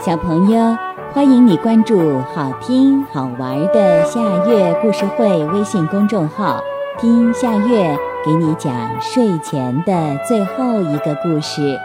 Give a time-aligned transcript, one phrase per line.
[0.00, 0.76] 小朋友，
[1.12, 6.60] 欢迎你关注好听好玩的夏月故事会微信公众号，
[6.98, 11.78] 听夏月给你讲睡前的最后一个故事。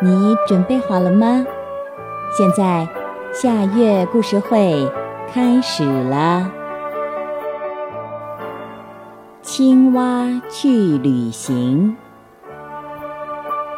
[0.00, 1.44] 你准备好了吗？
[2.36, 2.86] 现在，
[3.32, 4.88] 夏月故事会
[5.32, 6.50] 开始了。
[9.42, 10.68] 青蛙去
[10.98, 11.96] 旅行。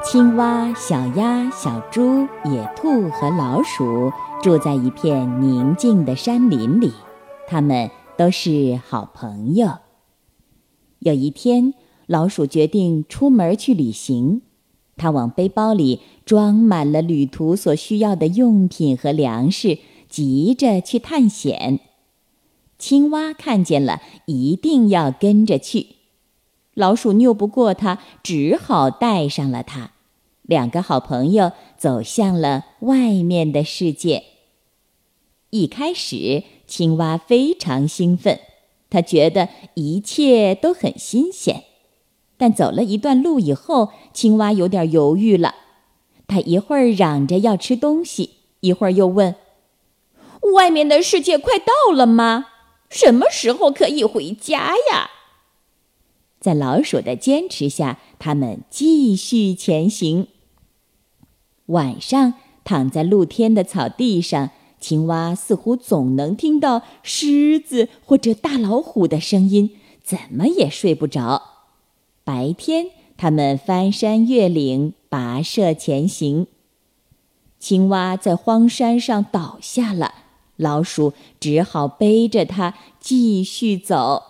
[0.03, 4.11] 青蛙、小鸭、小猪、野兔和老鼠
[4.43, 6.91] 住在一片宁静的山林里，
[7.47, 9.69] 它们都是好朋友。
[11.01, 11.75] 有一天，
[12.07, 14.41] 老鼠决定出门去旅行，
[14.97, 19.79] 它往背包里装满了旅途所需要的用品和粮食，
[20.09, 21.79] 急着去探险。
[22.79, 26.00] 青蛙看见了，一定要跟着去。
[26.75, 29.93] 老鼠拗不过它，只好带上了它。
[30.43, 34.25] 两个好朋友走向了外面的世界。
[35.51, 38.41] 一开始，青蛙非常兴奋，
[38.89, 41.65] 他觉得一切都很新鲜。
[42.37, 45.55] 但走了一段路以后，青蛙有点犹豫了。
[46.27, 49.35] 他一会儿嚷着要吃东西，一会儿又问
[50.55, 52.47] ：“外面的世界快到了吗？
[52.89, 55.11] 什么时候可以回家呀？”
[56.41, 60.27] 在老鼠的坚持下，他们继续前行。
[61.67, 69.71] 晚上躺在露天的草地上，青蛙似乎总能听到狮子或者大老虎的声音，
[70.03, 71.43] 怎么也睡不着。
[72.25, 72.87] 白天，
[73.19, 76.47] 它们翻山越岭，跋涉前行。
[77.59, 80.15] 青蛙在荒山上倒下了，
[80.57, 84.30] 老鼠只好背着它继续走。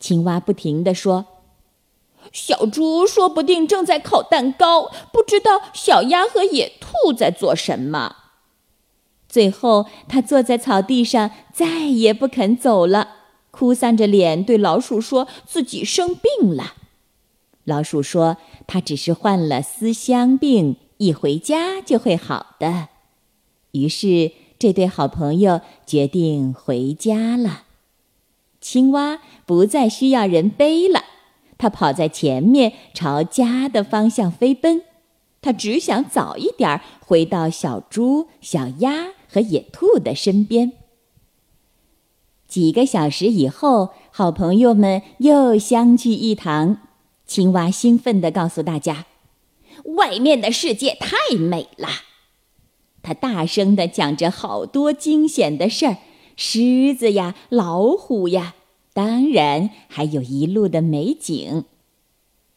[0.00, 1.26] 青蛙不停地说。
[2.32, 8.16] 小猪说不定正在烤蛋糕，不知道小鸭和野兔在做什么。
[9.28, 13.08] 最后，它坐在草地上，再也不肯走了，
[13.50, 16.74] 哭丧着脸对老鼠说自己生病了。
[17.64, 18.36] 老鼠说
[18.66, 22.88] 它只是患了思乡病，一回家就会好的。
[23.70, 27.62] 于是，这对好朋友决定回家了。
[28.60, 31.04] 青蛙不再需要人背了。
[31.58, 34.82] 它跑在前面，朝家的方向飞奔。
[35.42, 40.72] 它只想早一点回到小猪、小鸭和野兔的身边。
[42.46, 46.78] 几个小时以后，好朋友们又相聚一堂。
[47.26, 49.06] 青蛙兴奋地告诉大家
[49.96, 51.88] ：“外面的世界太美了。”
[53.02, 55.96] 他大声地讲着好多惊险的事儿，
[56.42, 58.54] 狮子呀，老虎呀。
[58.94, 61.66] 当然，还有一路的美景。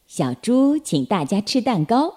[0.06, 2.14] 小猪请大家吃蛋糕，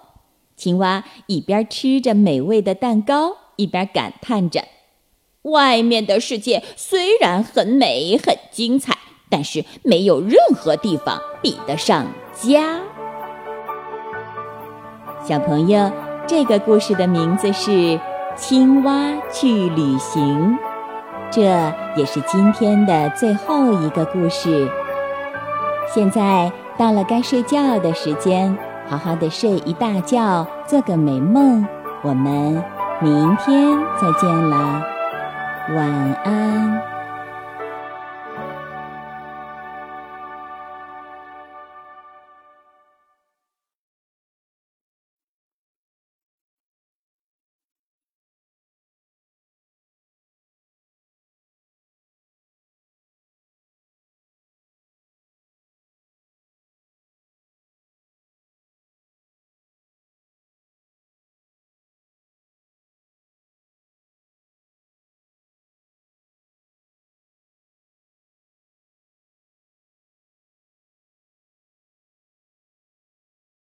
[0.56, 4.64] 青蛙一边吃着美味的蛋糕，一边感叹着
[5.42, 8.96] ：“外面的世界虽然很美、很精彩，
[9.28, 12.80] 但是没有任何地方比得上家。”
[15.22, 15.92] 小朋友，
[16.26, 17.70] 这个故事的名字是
[18.38, 20.56] 《青蛙去旅行》。
[21.30, 21.42] 这
[21.96, 24.68] 也是今天的最后一个故事。
[25.94, 28.56] 现在到了该睡觉的时间，
[28.88, 31.66] 好好的睡一大觉，做个美梦。
[32.02, 32.62] 我们
[33.00, 34.82] 明天再见了，
[35.74, 36.97] 晚安。